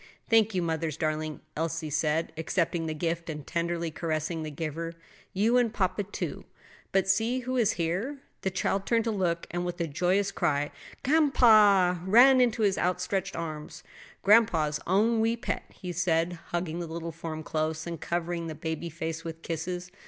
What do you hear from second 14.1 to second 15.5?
"Grandpa's own wee